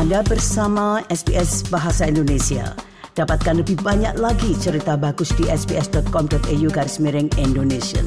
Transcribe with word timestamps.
Anda 0.00 0.24
bersama 0.24 1.04
SBS 1.12 1.68
Bahasa 1.68 2.08
Indonesia. 2.08 2.72
Dapatkan 3.12 3.60
lebih 3.60 3.84
banyak 3.84 4.16
lagi 4.16 4.56
cerita 4.56 4.96
bagus 4.96 5.28
di 5.36 5.44
sbs.com.au 5.44 6.68
garis 6.72 6.96
miring 7.04 7.28
Indonesia. 7.36 8.00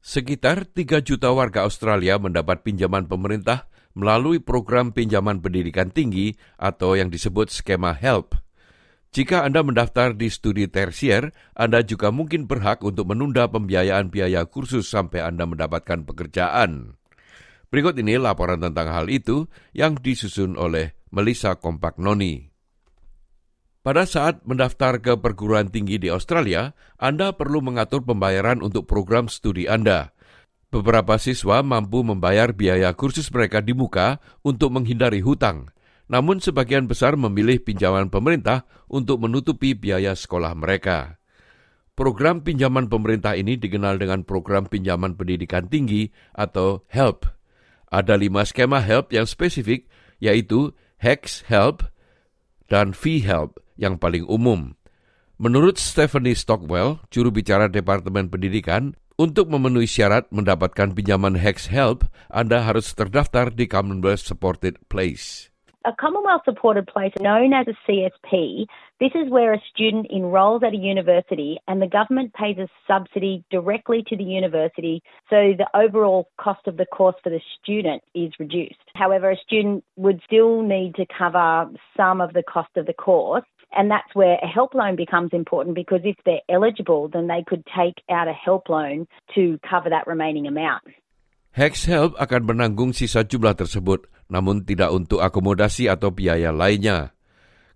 Sekitar 0.00 0.72
3 0.72 1.04
juta 1.04 1.36
warga 1.36 1.68
Australia 1.68 2.16
mendapat 2.16 2.64
pinjaman 2.64 3.12
pemerintah 3.12 3.68
melalui 3.92 4.40
program 4.40 4.96
pinjaman 4.96 5.44
pendidikan 5.44 5.92
tinggi 5.92 6.32
atau 6.56 6.96
yang 6.96 7.12
disebut 7.12 7.52
skema 7.52 7.92
HELP. 7.92 8.40
Jika 9.12 9.44
Anda 9.44 9.60
mendaftar 9.60 10.16
di 10.16 10.32
studi 10.32 10.64
tersier, 10.72 11.36
Anda 11.52 11.84
juga 11.84 12.08
mungkin 12.08 12.48
berhak 12.48 12.80
untuk 12.88 13.12
menunda 13.12 13.44
pembiayaan 13.52 14.08
biaya 14.08 14.48
kursus 14.48 14.88
sampai 14.88 15.28
Anda 15.28 15.44
mendapatkan 15.44 16.08
pekerjaan. 16.08 16.97
Berikut 17.68 18.00
ini 18.00 18.16
laporan 18.16 18.64
tentang 18.64 18.88
hal 18.88 19.12
itu 19.12 19.44
yang 19.76 19.96
disusun 20.00 20.56
oleh 20.56 20.96
Melissa 21.12 21.56
Noni. 22.00 22.48
Pada 23.84 24.04
saat 24.04 24.44
mendaftar 24.44 25.00
ke 25.00 25.16
perguruan 25.16 25.72
tinggi 25.72 25.96
di 25.96 26.12
Australia, 26.12 26.76
Anda 27.00 27.32
perlu 27.32 27.64
mengatur 27.64 28.04
pembayaran 28.04 28.60
untuk 28.60 28.84
program 28.84 29.32
studi 29.32 29.64
Anda. 29.64 30.12
Beberapa 30.68 31.16
siswa 31.16 31.64
mampu 31.64 32.04
membayar 32.04 32.52
biaya 32.52 32.92
kursus 32.92 33.32
mereka 33.32 33.64
di 33.64 33.72
muka 33.72 34.20
untuk 34.44 34.76
menghindari 34.76 35.24
hutang, 35.24 35.72
namun 36.12 36.44
sebagian 36.44 36.84
besar 36.84 37.16
memilih 37.16 37.64
pinjaman 37.64 38.12
pemerintah 38.12 38.68
untuk 38.92 39.24
menutupi 39.24 39.72
biaya 39.72 40.12
sekolah 40.12 40.52
mereka. 40.52 41.16
Program 41.96 42.44
pinjaman 42.44 42.92
pemerintah 42.92 43.40
ini 43.40 43.56
dikenal 43.56 43.96
dengan 43.96 44.22
Program 44.22 44.68
Pinjaman 44.68 45.16
Pendidikan 45.16 45.66
Tinggi 45.66 46.12
atau 46.36 46.84
HELP. 46.92 47.37
Ada 47.88 48.20
lima 48.20 48.44
skema 48.44 48.84
help 48.84 49.12
yang 49.12 49.24
spesifik, 49.24 49.88
yaitu 50.20 50.76
HEX 51.00 51.46
Help 51.48 51.88
dan 52.68 52.92
Fee 52.92 53.24
Help 53.24 53.62
yang 53.80 53.96
paling 53.96 54.26
umum. 54.28 54.76
Menurut 55.38 55.78
Stephanie 55.78 56.34
Stockwell, 56.34 56.98
juru 57.14 57.30
bicara 57.30 57.70
Departemen 57.70 58.26
Pendidikan, 58.26 58.98
untuk 59.18 59.50
memenuhi 59.50 59.86
syarat 59.90 60.30
mendapatkan 60.30 60.94
pinjaman 60.94 61.38
HEX 61.38 61.70
Help, 61.70 62.06
Anda 62.30 62.62
harus 62.62 62.94
terdaftar 62.94 63.50
di 63.50 63.66
Commonwealth 63.66 64.22
Supported 64.22 64.78
Place. 64.86 65.47
A 65.84 65.92
Commonwealth 65.92 66.42
supported 66.44 66.88
place 66.88 67.12
known 67.20 67.52
as 67.52 67.66
a 67.68 67.90
CSP, 67.90 68.66
this 68.98 69.12
is 69.14 69.30
where 69.30 69.52
a 69.52 69.62
student 69.72 70.08
enrolls 70.10 70.62
at 70.64 70.74
a 70.74 70.76
university 70.76 71.58
and 71.68 71.80
the 71.80 71.86
government 71.86 72.34
pays 72.34 72.58
a 72.58 72.68
subsidy 72.86 73.44
directly 73.48 74.02
to 74.08 74.16
the 74.16 74.24
university 74.24 75.02
so 75.30 75.54
the 75.56 75.68
overall 75.74 76.28
cost 76.36 76.66
of 76.66 76.76
the 76.76 76.86
course 76.86 77.14
for 77.22 77.30
the 77.30 77.40
student 77.62 78.02
is 78.12 78.32
reduced. 78.40 78.74
However, 78.94 79.30
a 79.30 79.36
student 79.36 79.84
would 79.96 80.20
still 80.26 80.62
need 80.62 80.96
to 80.96 81.06
cover 81.06 81.70
some 81.96 82.20
of 82.20 82.32
the 82.32 82.42
cost 82.42 82.76
of 82.76 82.86
the 82.86 82.92
course 82.92 83.44
and 83.72 83.90
that's 83.90 84.14
where 84.14 84.38
a 84.42 84.46
help 84.46 84.74
loan 84.74 84.96
becomes 84.96 85.30
important 85.32 85.76
because 85.76 86.00
if 86.02 86.16
they're 86.24 86.40
eligible, 86.48 87.08
then 87.08 87.28
they 87.28 87.44
could 87.46 87.64
take 87.76 88.02
out 88.10 88.26
a 88.26 88.32
help 88.32 88.68
loan 88.68 89.06
to 89.34 89.60
cover 89.68 89.90
that 89.90 90.06
remaining 90.06 90.46
amount. 90.46 90.82
Hex 91.52 91.86
Help 91.86 92.14
akan 92.18 92.46
menanggung 92.46 92.94
sisa 92.94 93.24
jumlah 93.24 93.56
tersebut, 93.56 94.06
namun 94.28 94.64
tidak 94.64 94.92
untuk 94.92 95.24
akomodasi 95.24 95.88
atau 95.88 96.12
biaya 96.12 96.52
lainnya. 96.52 97.16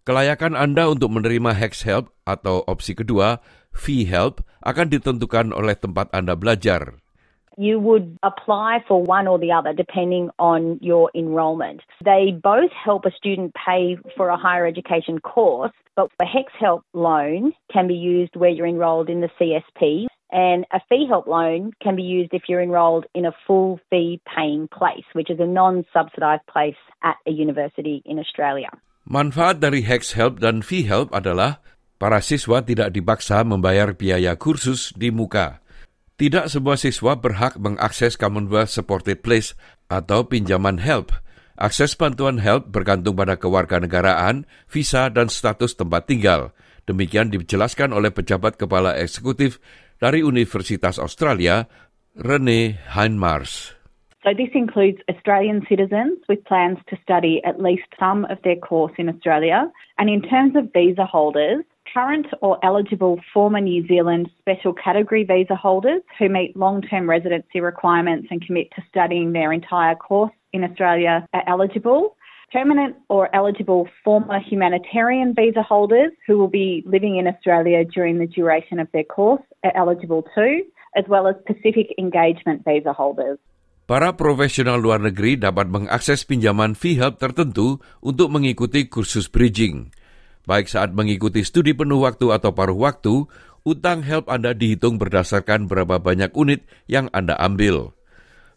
Kelayakan 0.03 0.59
Anda 0.59 0.91
untuk 0.91 1.15
menerima 1.15 1.55
Hex 1.55 1.87
Help 1.87 2.11
atau 2.27 2.67
opsi 2.67 2.93
kedua, 2.99 3.39
Fee 3.71 4.05
Help, 4.05 4.43
akan 4.67 4.91
ditentukan 4.93 5.55
oleh 5.55 5.79
tempat 5.79 6.11
Anda 6.11 6.35
belajar. 6.35 6.99
You 7.61 7.79
would 7.79 8.17
apply 8.25 8.81
for 8.89 9.05
one 9.05 9.29
or 9.29 9.37
the 9.37 9.53
other 9.53 9.77
depending 9.77 10.33
on 10.41 10.81
your 10.81 11.13
enrolment. 11.15 11.85
They 12.01 12.33
both 12.33 12.73
help 12.73 13.05
a 13.05 13.13
student 13.13 13.53
pay 13.53 14.01
for 14.17 14.33
a 14.33 14.41
higher 14.41 14.65
education 14.65 15.21
course, 15.21 15.77
but 15.95 16.09
the 16.19 16.25
HEX 16.25 16.49
Help 16.59 16.83
loan 16.97 17.53
can 17.71 17.87
be 17.87 17.95
used 17.95 18.35
where 18.35 18.51
you're 18.51 18.67
enrolled 18.67 19.13
in 19.13 19.21
the 19.21 19.31
CSP 19.37 20.09
And 20.33 20.65
a 20.73 20.81
fee 20.89 21.05
help 21.05 21.29
loan 21.29 21.77
can 21.85 21.93
be 21.93 22.03
used 22.03 22.33
if 22.33 22.49
you're 22.49 22.65
enrolled 22.65 23.05
in 23.13 23.29
a 23.29 23.37
full 23.45 23.77
fee 23.93 24.17
paying 24.25 24.65
place, 24.65 25.05
which 25.13 25.29
is 25.29 25.37
a 25.37 25.45
non-subsidised 25.45 26.49
place 26.49 26.81
at 27.05 27.21
a 27.29 27.33
university 27.37 28.01
in 28.09 28.17
Australia. 28.17 28.73
Manfaat 29.05 29.61
dari 29.61 29.85
Hex 29.85 30.17
Help 30.17 30.41
dan 30.41 30.65
Fee 30.65 30.89
Help 30.89 31.13
adalah 31.13 31.61
para 32.01 32.25
siswa 32.25 32.65
tidak 32.65 32.97
dipaksa 32.97 33.45
membayar 33.45 33.93
biaya 33.93 34.33
kursus 34.41 34.97
di 34.97 35.13
muka. 35.13 35.61
Tidak 36.17 36.49
semua 36.49 36.81
siswa 36.81 37.13
berhak 37.21 37.61
mengakses 37.61 38.17
Commonwealth 38.17 38.73
Supported 38.73 39.21
Place 39.21 39.53
atau 39.93 40.25
pinjaman 40.25 40.81
HELP. 40.81 41.13
Akses 41.61 41.93
bantuan 41.93 42.41
HELP 42.41 42.73
bergantung 42.73 43.21
pada 43.21 43.37
kewarganegaraan, 43.37 44.49
visa, 44.71 45.13
dan 45.13 45.29
status 45.29 45.77
tempat 45.77 46.09
tinggal. 46.09 46.57
Demikian 46.89 47.31
dijelaskan 47.31 47.95
oleh 47.95 48.11
pejabat 48.11 48.59
kepala 48.59 48.97
eksekutif 48.99 49.63
dari 50.03 50.27
Universitas 50.27 50.99
Australia, 50.99 51.71
Rene 52.19 52.75
Heinmars. 52.91 53.79
So 54.27 54.35
this 54.35 54.51
includes 54.55 54.99
Australian 55.11 55.63
citizens 55.69 56.19
with 56.29 56.45
plans 56.45 56.79
to 56.91 56.99
study 57.03 57.43
at 57.47 57.63
least 57.63 57.87
some 57.99 58.27
of 58.27 58.39
their 58.43 58.59
course 58.59 58.93
in 58.99 59.09
Australia. 59.09 59.71
And 59.99 60.11
in 60.11 60.23
terms 60.23 60.55
of 60.55 60.73
visa 60.75 61.07
holders, 61.07 61.65
current 61.93 62.27
or 62.41 62.59
eligible 62.65 63.21
former 63.35 63.61
New 63.61 63.87
Zealand 63.87 64.31
special 64.39 64.73
category 64.73 65.25
visa 65.25 65.55
holders 65.55 66.03
who 66.19 66.29
meet 66.29 66.57
long-term 66.57 67.11
residency 67.11 67.61
requirements 67.61 68.29
and 68.31 68.45
commit 68.47 68.71
to 68.75 68.83
studying 68.89 69.33
their 69.33 69.53
entire 69.53 69.95
course 69.95 70.33
in 70.53 70.65
Australia 70.65 71.27
are 71.33 71.45
eligible. 71.47 72.17
Permanent 72.53 72.95
or 73.09 73.33
eligible 73.33 73.89
former 74.05 74.39
humanitarian 74.39 75.33
visa 75.33 75.65
holders 75.65 76.13
who 76.29 76.37
will 76.37 76.53
be 76.53 76.85
living 76.85 77.17
in 77.17 77.25
Australia 77.25 77.83
during 77.89 78.21
the 78.21 78.29
duration 78.29 78.77
of 78.77 78.87
their 78.93 79.09
course 79.09 79.43
are 79.65 79.73
eligible 79.73 80.23
too, 80.37 80.69
as 80.93 81.09
well 81.09 81.25
as 81.25 81.35
Pacific 81.49 81.97
Engagement 81.97 82.61
visa 82.69 82.93
holders. 82.93 83.41
Para 83.89 84.15
profesional 84.15 84.79
luar 84.79 85.03
negeri 85.03 85.35
dapat 85.35 85.67
mengakses 85.67 86.23
pinjaman 86.23 86.79
fee 86.79 87.01
help 87.03 87.19
tertentu 87.19 87.83
untuk 87.99 88.31
mengikuti 88.31 88.87
kursus 88.87 89.27
bridging. 89.27 89.91
Baik 90.47 90.71
saat 90.71 90.95
mengikuti 90.95 91.43
studi 91.43 91.75
penuh 91.75 92.05
waktu 92.05 92.31
atau 92.31 92.55
paruh 92.55 92.79
waktu, 92.79 93.27
utang 93.67 94.07
help 94.07 94.31
Anda 94.31 94.55
dihitung 94.55 95.03
berdasarkan 95.03 95.67
berapa 95.67 95.99
banyak 95.99 96.31
unit 96.35 96.63
yang 96.87 97.11
Anda 97.11 97.35
ambil. 97.43 97.95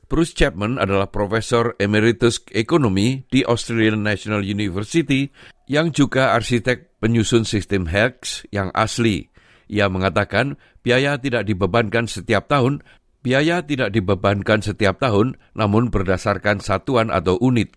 Bruce 0.05 0.37
Chapman 0.37 0.77
adalah 0.77 1.09
profesor 1.09 1.73
emeritus 1.81 2.37
ekonomi 2.53 3.25
di 3.25 3.41
Australian 3.41 4.05
National 4.05 4.45
University 4.45 5.33
yang 5.65 5.89
juga 5.89 6.37
arsitek 6.37 7.01
penyusun 7.01 7.41
sistem 7.41 7.89
HEX 7.89 8.45
yang 8.53 8.69
asli. 8.77 9.33
Ia 9.65 9.89
mengatakan 9.89 10.61
biaya 10.85 11.17
tidak 11.17 11.49
dibebankan 11.49 12.05
setiap 12.05 12.45
tahun, 12.45 12.85
biaya 13.25 13.65
tidak 13.65 13.89
dibebankan 13.97 14.61
setiap 14.61 15.01
tahun, 15.01 15.41
namun 15.57 15.89
berdasarkan 15.89 16.61
satuan 16.61 17.09
atau 17.09 17.41
unit. 17.41 17.73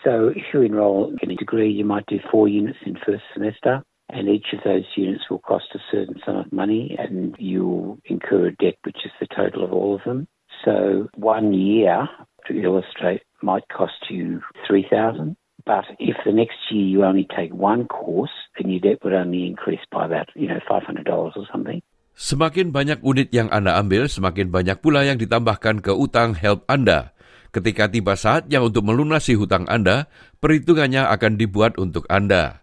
So 0.00 0.32
if 0.32 0.48
you 0.56 0.64
enroll 0.64 1.12
in 1.20 1.28
a 1.28 1.36
degree, 1.36 1.68
you 1.68 1.84
might 1.84 2.08
do 2.08 2.24
four 2.32 2.48
units 2.48 2.80
in 2.88 2.96
first 3.04 3.28
semester. 3.36 3.84
and 4.12 4.28
each 4.28 4.46
of 4.52 4.58
those 4.64 4.82
units 4.96 5.22
will 5.30 5.38
cost 5.38 5.66
a 5.74 5.78
certain 5.90 6.18
sum 6.26 6.36
of 6.36 6.52
money 6.52 6.96
and 6.98 7.34
you'll 7.38 7.98
incur 8.04 8.48
a 8.48 8.56
debt 8.56 8.74
which 8.82 8.98
is 9.04 9.12
the 9.20 9.26
total 9.30 9.62
of 9.62 9.72
all 9.72 9.94
of 9.94 10.02
them. 10.02 10.26
So 10.64 11.08
one 11.16 11.52
year, 11.54 12.08
to 12.48 12.52
illustrate, 12.52 13.22
might 13.42 13.64
cost 13.68 14.10
you 14.10 14.40
3000 14.68 15.36
But 15.64 15.84
if 16.00 16.16
the 16.24 16.32
next 16.32 16.56
year 16.72 16.84
you 16.84 16.98
only 17.04 17.28
take 17.28 17.52
one 17.52 17.84
course, 17.84 18.32
then 18.56 18.72
your 18.72 18.80
debt 18.80 19.04
would 19.04 19.12
only 19.12 19.44
increase 19.44 19.84
by 19.92 20.08
about, 20.08 20.32
you 20.32 20.48
know, 20.48 20.60
$500 20.64 21.04
or 21.06 21.44
something. 21.52 21.84
Semakin 22.16 22.72
banyak 22.72 23.00
unit 23.04 23.32
yang 23.32 23.48
Anda 23.52 23.76
ambil, 23.80 24.08
semakin 24.08 24.52
banyak 24.52 24.80
pula 24.80 25.04
yang 25.04 25.16
ditambahkan 25.20 25.84
ke 25.84 25.92
utang 25.92 26.36
help 26.36 26.64
Anda. 26.68 27.12
Ketika 27.50 27.90
tiba 27.90 28.14
saatnya 28.14 28.62
untuk 28.62 28.86
melunasi 28.86 29.34
hutang 29.36 29.66
Anda, 29.66 30.06
perhitungannya 30.38 31.06
akan 31.06 31.38
dibuat 31.40 31.76
untuk 31.76 32.06
Anda. 32.08 32.62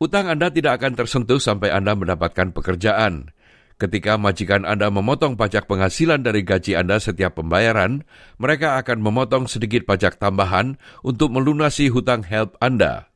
Utang 0.00 0.32
Anda 0.32 0.48
tidak 0.48 0.80
akan 0.80 0.96
tersentuh 0.96 1.42
sampai 1.42 1.68
Anda 1.74 1.92
mendapatkan 1.92 2.56
pekerjaan. 2.56 3.32
Ketika 3.80 4.20
majikan 4.20 4.68
Anda 4.68 4.92
memotong 4.92 5.40
pajak 5.40 5.64
penghasilan 5.64 6.20
dari 6.20 6.44
gaji 6.44 6.76
Anda 6.76 7.00
setiap 7.00 7.40
pembayaran, 7.40 8.04
mereka 8.36 8.76
akan 8.76 9.00
memotong 9.00 9.48
sedikit 9.48 9.88
pajak 9.88 10.20
tambahan 10.20 10.76
untuk 11.00 11.32
melunasi 11.32 11.88
hutang 11.88 12.20
help 12.28 12.60
Anda. 12.60 13.08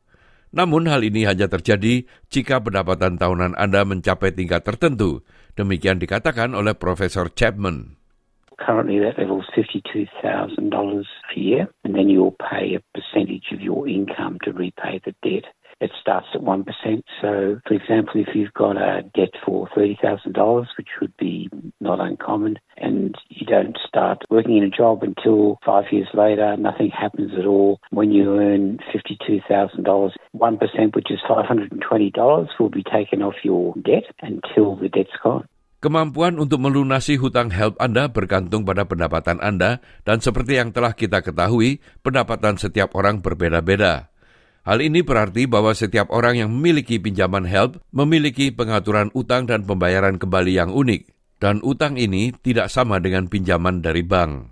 Namun 0.57 0.89
hal 0.89 1.05
ini 1.05 1.29
hanya 1.29 1.53
terjadi 1.53 2.09
jika 2.33 2.65
pendapatan 2.65 3.21
tahunan 3.21 3.61
Anda 3.61 3.85
mencapai 3.85 4.33
tingkat 4.33 4.65
tertentu. 4.65 5.21
Demikian 5.53 6.01
dikatakan 6.01 6.57
oleh 6.57 6.73
Profesor 6.73 7.29
Chapman. 7.29 8.01
Currently 8.57 9.05
that 9.05 9.21
level 9.21 9.45
is 9.45 9.51
$52,000 9.53 10.25
a 10.65 11.37
year 11.37 11.69
and 11.85 11.93
then 11.93 12.09
you'll 12.09 12.41
pay 12.41 12.73
a 12.73 12.81
percentage 12.97 13.53
of 13.53 13.61
your 13.61 13.85
income 13.85 14.41
to 14.49 14.55
repay 14.57 14.97
the 15.05 15.13
debt. 15.21 15.45
It 15.85 15.93
starts 16.01 16.27
at 16.35 16.41
1%. 16.41 16.65
So, 17.21 17.61
for 17.69 17.75
example, 17.75 18.17
if 18.17 18.35
you've 18.35 18.57
got 18.57 18.77
a 18.77 19.03
debt 19.15 19.37
for 19.45 19.69
$30,000, 19.77 20.67
which 20.79 20.89
would 21.01 21.15
be 21.19 21.51
not 21.81 22.01
uncommon, 22.01 22.57
and 22.79 23.15
you 23.29 23.45
don't 23.45 23.77
start 23.87 24.25
working 24.31 24.57
in 24.57 24.65
a 24.65 24.71
job 24.71 25.05
until 25.05 25.59
five 25.65 25.85
years 25.93 26.09
later, 26.15 26.57
nothing 26.57 26.89
happens 26.89 27.33
at 27.39 27.45
all. 27.45 27.81
When 27.91 28.11
you 28.11 28.33
earn 28.41 28.79
$52,000, 28.97 29.85
1%, 29.85 30.97
which 30.97 31.11
is 31.11 31.21
$520, 31.29 32.49
will 32.59 32.71
be 32.71 32.83
taken 32.83 33.23
off 33.23 33.35
your 33.45 33.75
debt 33.85 34.09
until 34.23 34.77
the 34.77 34.89
debt's 34.89 35.21
gone. 35.23 35.45
Kemampuan 35.85 36.41
untuk 36.41 36.65
melunasi 36.65 37.21
hutang 37.21 37.53
HELP 37.53 37.77
Anda 37.77 38.09
bergantung 38.09 38.65
pada 38.65 38.89
pendapatan 38.89 39.37
Anda 39.45 39.85
dan 40.09 40.17
seperti 40.17 40.57
yang 40.57 40.73
telah 40.73 40.97
kita 40.97 41.21
ketahui, 41.21 41.85
pendapatan 42.01 42.57
setiap 42.57 42.97
orang 42.97 43.21
berbeda-beda. 43.21 44.14
Hal 44.65 44.81
ini 44.81 45.05
berarti 45.05 45.45
bahwa 45.45 45.77
setiap 45.77 46.09
orang 46.09 46.41
yang 46.41 46.49
memiliki 46.49 46.97
pinjaman 46.97 47.45
HELP 47.45 47.85
memiliki 47.93 48.49
pengaturan 48.49 49.13
utang 49.13 49.45
dan 49.45 49.69
pembayaran 49.69 50.17
kembali 50.17 50.57
yang 50.57 50.73
unik. 50.73 51.13
Dan 51.37 51.61
utang 51.61 52.01
ini 52.01 52.33
tidak 52.33 52.73
sama 52.73 52.97
dengan 52.97 53.29
pinjaman 53.29 53.85
dari 53.85 54.01
bank. 54.01 54.49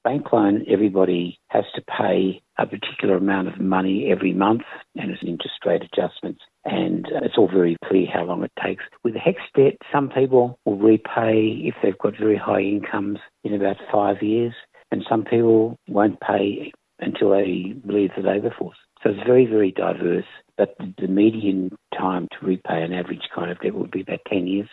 Bank 0.00 0.32
loan, 0.32 0.64
everybody 0.64 1.36
has 1.52 1.68
to 1.76 1.84
pay 1.84 2.40
a 2.56 2.64
particular 2.64 3.20
amount 3.20 3.52
of 3.52 3.60
money 3.60 4.08
every 4.08 4.32
month 4.32 4.64
and 4.96 5.12
it's 5.12 5.20
interest 5.20 5.60
rate 5.68 5.84
adjustments. 5.84 6.40
And 6.64 7.04
it's 7.20 7.36
all 7.36 7.52
very 7.52 7.76
clear 7.84 8.08
how 8.08 8.24
long 8.24 8.40
it 8.40 8.56
takes. 8.56 8.80
With 9.04 9.12
HEX 9.12 9.44
debt, 9.52 9.76
some 9.92 10.08
people 10.08 10.56
will 10.64 10.80
repay 10.80 11.68
if 11.68 11.76
they've 11.84 12.00
got 12.00 12.16
very 12.16 12.40
high 12.40 12.64
incomes 12.64 13.20
in 13.44 13.52
about 13.52 13.76
five 13.92 14.24
years, 14.24 14.56
and 14.88 15.04
some 15.04 15.20
people 15.20 15.76
won't 15.84 16.16
pay 16.24 16.72
until 16.96 17.36
they 17.36 17.76
leave 17.84 18.16
the 18.16 18.24
labour 18.24 18.56
force. 18.56 18.80
So 19.00 19.16
it's 19.16 19.24
very, 19.24 19.48
very 19.48 19.72
diverse. 19.72 20.28
But 20.60 20.76
the 20.76 21.08
median 21.08 21.72
time 21.96 22.28
to 22.36 22.38
repay 22.44 22.84
an 22.84 22.92
average 22.92 23.24
kind 23.32 23.48
of 23.48 23.56
debt 23.64 23.72
would 23.72 23.88
be 23.88 24.04
about 24.04 24.20
10 24.28 24.44
years. 24.44 24.68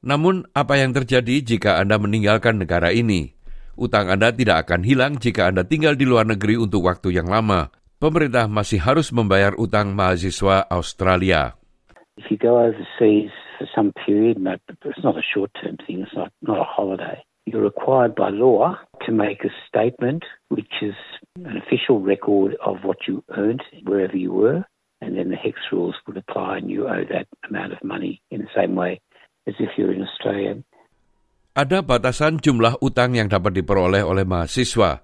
Namun, 0.00 0.48
apa 0.56 0.78
yang 0.80 0.96
terjadi 0.96 1.42
jika 1.42 1.76
Anda 1.76 2.00
meninggalkan 2.00 2.62
negara 2.62 2.94
ini? 2.94 3.34
Utang 3.76 4.08
Anda 4.08 4.32
tidak 4.32 4.66
akan 4.66 4.86
hilang 4.86 5.20
jika 5.20 5.52
Anda 5.52 5.68
tinggal 5.68 6.00
di 6.00 6.08
luar 6.08 6.24
negeri 6.24 6.56
untuk 6.56 6.88
waktu 6.88 7.12
yang 7.12 7.28
lama. 7.28 7.68
Pemerintah 7.98 8.46
masih 8.46 8.78
harus 8.78 9.10
membayar 9.10 9.52
utang 9.58 9.92
mahasiswa 9.92 10.64
Australia. 10.70 11.58
If 12.16 12.30
you 12.30 12.38
go 12.38 12.62
overseas 12.62 13.34
for 13.58 13.66
some 13.74 13.90
period, 14.06 14.38
it's 14.38 15.02
not 15.02 15.18
a 15.18 15.26
short-term 15.34 15.76
thing, 15.82 16.06
it's 16.06 16.14
not, 16.14 16.32
not 16.42 16.62
a 16.62 16.66
holiday. 16.66 17.18
You're 17.48 17.64
required 17.64 18.12
by 18.12 18.28
law 18.28 18.76
to 19.08 19.10
make 19.10 19.40
a 19.40 19.48
statement 19.64 20.20
which 20.52 20.84
is 20.84 20.92
an 21.40 21.56
official 21.56 21.96
record 21.96 22.60
of 22.60 22.84
what 22.84 23.08
you 23.08 23.24
earned 23.32 23.64
wherever 23.88 24.12
you 24.12 24.36
were, 24.36 24.68
and 25.00 25.16
then 25.16 25.32
the 25.32 25.40
HEX 25.40 25.56
rules 25.72 25.96
would 26.04 26.20
apply 26.20 26.60
and 26.60 26.68
you 26.68 26.84
owe 26.84 27.08
that 27.08 27.24
amount 27.48 27.72
of 27.72 27.80
money 27.80 28.20
in 28.28 28.44
the 28.44 28.52
same 28.52 28.76
way 28.76 29.00
as 29.48 29.56
if 29.56 29.72
you're 29.80 29.96
in 29.96 30.04
Australia. 30.04 30.60
Ada 31.56 31.80
batasan 31.80 32.36
jumlah 32.36 32.84
utang 32.84 33.16
yang 33.16 33.32
dapat 33.32 33.56
diperoleh 33.56 34.04
oleh 34.04 34.28
mahasiswa. 34.28 35.00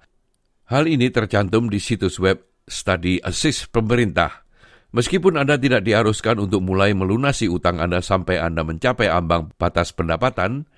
Hal 0.68 0.84
ini 0.84 1.08
tercantum 1.08 1.72
di 1.72 1.80
situs 1.80 2.20
web 2.20 2.44
Study 2.68 3.24
Assist 3.24 3.72
pemerintah. 3.72 4.44
Meskipun 4.92 5.40
Anda 5.40 5.56
tidak 5.56 5.88
diharuskan 5.88 6.44
untuk 6.44 6.60
mulai 6.60 6.92
melunasi 6.92 7.48
utang 7.48 7.80
Anda 7.80 8.04
sampai 8.04 8.36
Anda 8.36 8.68
mencapai 8.68 9.08
ambang 9.08 9.48
batas 9.56 9.96
pendapatan, 9.96 10.68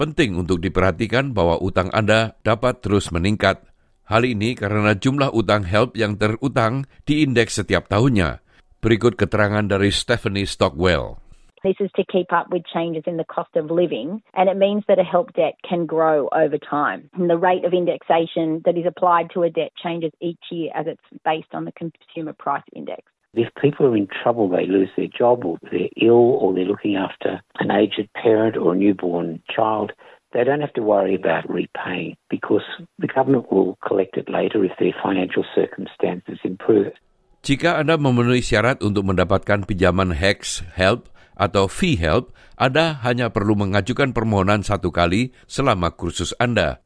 Penting 0.00 0.40
untuk 0.40 0.58
diperhatikan 0.64 1.36
bahwa 1.36 1.60
utang 1.60 1.92
Anda 1.92 2.34
dapat 2.42 2.80
terus 2.80 3.12
meningkat. 3.12 3.62
Hal 4.08 4.26
ini 4.26 4.56
karena 4.58 4.96
jumlah 4.98 5.30
utang 5.30 5.68
HELP 5.68 5.94
yang 6.00 6.18
terutang 6.18 6.88
diindeks 7.06 7.62
setiap 7.62 7.86
tahunnya. 7.86 8.42
Berikut 8.82 9.14
keterangan 9.14 9.62
dari 9.62 9.94
Stephanie 9.94 10.48
Stockwell. 10.48 11.22
This 11.62 11.78
is 11.78 11.94
to 11.94 12.02
keep 12.10 12.32
up 12.32 12.50
with 12.50 12.66
changes 12.66 13.04
in 13.06 13.16
the 13.16 13.24
cost 13.24 13.54
of 13.54 13.70
living, 13.70 14.20
and 14.34 14.50
it 14.50 14.58
means 14.58 14.82
that 14.88 14.98
a 14.98 15.06
help 15.06 15.32
debt 15.38 15.54
can 15.62 15.86
grow 15.86 16.26
over 16.34 16.58
time. 16.58 17.06
And 17.14 17.30
the 17.30 17.38
rate 17.38 17.62
of 17.64 17.72
indexation 17.72 18.62
that 18.66 18.74
is 18.74 18.82
applied 18.84 19.30
to 19.34 19.44
a 19.44 19.50
debt 19.50 19.70
changes 19.78 20.10
each 20.18 20.42
year 20.50 20.74
as 20.74 20.90
it's 20.90 21.22
based 21.22 21.54
on 21.54 21.64
the 21.64 21.70
consumer 21.70 22.34
price 22.34 22.66
index. 22.74 23.11
If 23.32 23.48
people 23.56 23.88
are 23.88 23.96
in 23.96 24.12
trouble, 24.12 24.52
they 24.52 24.68
lose 24.68 24.92
their 24.92 25.08
job 25.08 25.48
or 25.48 25.56
they're 25.72 25.88
ill 25.96 26.36
or 26.36 26.52
they're 26.52 26.68
looking 26.68 27.00
after 27.00 27.40
an 27.56 27.72
aged 27.72 28.12
parent 28.12 28.60
or 28.60 28.76
a 28.76 28.76
newborn 28.76 29.40
child, 29.48 29.96
they 30.36 30.44
don't 30.44 30.60
have 30.60 30.76
to 30.76 30.84
worry 30.84 31.16
about 31.16 31.48
repaying 31.48 32.20
because 32.28 32.64
the 33.00 33.08
government 33.08 33.48
will 33.48 33.80
collect 33.80 34.20
it 34.20 34.28
later 34.28 34.60
if 34.68 34.76
their 34.76 34.92
financial 35.00 35.48
circumstances 35.56 36.44
improve. 36.44 36.92
Jika 37.40 37.80
Anda 37.80 37.96
memenuhi 37.96 38.44
syarat 38.44 38.84
untuk 38.84 39.08
mendapatkan 39.08 39.64
pinjaman 39.64 40.12
HEX 40.12 40.60
Help 40.76 41.08
atau 41.32 41.72
Fee 41.72 41.96
Help, 41.96 42.36
Anda 42.60 43.00
hanya 43.00 43.32
perlu 43.32 43.56
mengajukan 43.56 44.12
permohonan 44.12 44.60
satu 44.60 44.92
kali 44.92 45.32
selama 45.48 45.96
kursus 45.96 46.36
Anda. 46.36 46.84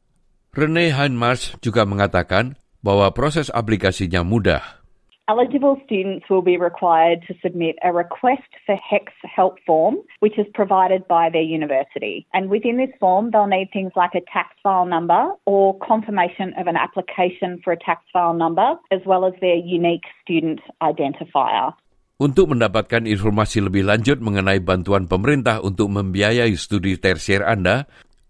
Rene 0.55 0.95
Heinmarsh 0.95 1.59
juga 1.59 1.83
mengatakan 1.83 2.55
bahwa 2.79 3.11
proses 3.11 3.51
aplikasinya 3.51 4.23
mudah. 4.23 4.86
Eligible 5.27 5.75
students 5.83 6.23
will 6.31 6.39
be 6.39 6.55
required 6.55 7.19
to 7.27 7.35
submit 7.43 7.75
a 7.83 7.91
request 7.91 8.47
for 8.63 8.79
HEX 8.79 9.11
help 9.27 9.59
form, 9.67 9.99
which 10.23 10.39
is 10.39 10.47
provided 10.55 11.03
by 11.11 11.27
their 11.27 11.43
university. 11.43 12.23
And 12.31 12.47
within 12.47 12.79
this 12.79 12.95
form, 12.95 13.35
they'll 13.35 13.51
need 13.51 13.67
things 13.75 13.91
like 13.99 14.15
a 14.15 14.23
tax 14.31 14.55
file 14.63 14.87
number 14.87 15.35
or 15.43 15.75
confirmation 15.83 16.55
of 16.55 16.71
an 16.71 16.79
application 16.79 17.59
for 17.59 17.75
a 17.75 17.79
tax 17.83 18.07
file 18.15 18.39
number, 18.39 18.79
as 18.87 19.03
well 19.03 19.27
as 19.27 19.35
their 19.43 19.59
unique 19.59 20.07
student 20.23 20.63
identifier. 20.79 21.75
Untuk 22.23 22.55
mendapatkan 22.55 23.03
informasi 23.03 23.59
lebih 23.59 23.83
lanjut 23.83 24.23
mengenai 24.23 24.63
bantuan 24.63 25.11
pemerintah 25.11 25.59
untuk 25.59 25.91
membiayai 25.91 26.55
studi 26.55 26.95
tersier 26.95 27.43
Anda, 27.43 27.83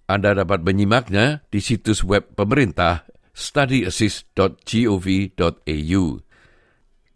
Anda 0.10 0.34
dapat 0.34 0.66
menyimaknya 0.66 1.46
di 1.54 1.62
situs 1.62 2.02
web 2.02 2.34
pemerintah 2.34 3.06
studyassist.gov.au. 3.38 6.27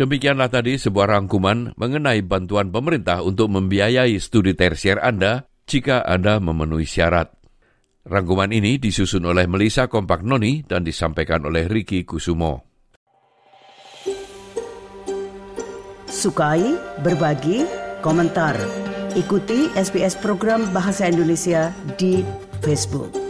Demikianlah 0.01 0.50
tadi 0.50 0.81
sebuah 0.81 1.13
rangkuman 1.13 1.77
mengenai 1.77 2.25
bantuan 2.25 2.74
pemerintah 2.74 3.21
untuk 3.21 3.53
membiayai 3.53 4.18
studi 4.18 4.57
tersier 4.57 4.98
Anda 4.98 5.45
jika 5.69 6.01
Anda 6.01 6.42
memenuhi 6.42 6.89
syarat. 6.89 7.30
Rangkuman 8.09 8.50
ini 8.50 8.81
disusun 8.81 9.21
oleh 9.30 9.45
Melissa 9.45 9.86
Kompak 9.86 10.25
Noni 10.25 10.65
dan 10.65 10.81
disampaikan 10.81 11.45
oleh 11.45 11.69
Ricky 11.69 12.01
Kusumo. 12.01 12.65
Sukai, 16.09 16.65
berbagi, 17.06 17.62
komentar. 18.01 18.57
Ikuti 19.13 19.69
SBS 19.77 20.18
program 20.18 20.65
Bahasa 20.74 21.13
Indonesia 21.13 21.69
di 22.01 22.25
Facebook. 22.65 23.21